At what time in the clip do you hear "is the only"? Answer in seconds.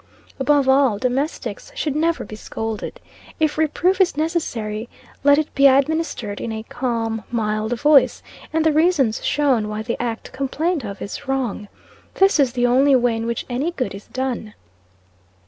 12.39-12.95